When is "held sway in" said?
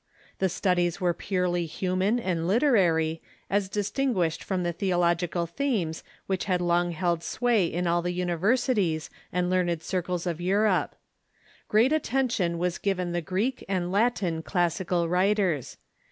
6.89-7.85